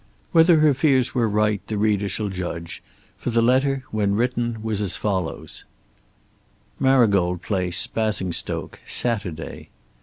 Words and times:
Whether 0.31 0.61
her 0.61 0.73
fears 0.73 1.13
were 1.13 1.29
right 1.29 1.61
the 1.67 1.77
reader 1.77 2.09
shall 2.09 2.29
judge, 2.29 2.81
for 3.19 3.29
the 3.29 3.39
letter 3.39 3.83
when 3.91 4.15
written 4.15 4.63
was 4.63 4.81
as 4.81 4.97
follows: 4.97 5.63
Marygold 6.79 7.43
Place, 7.43 7.85
Basingstoke, 7.85 8.79
Saturday. 8.83 9.69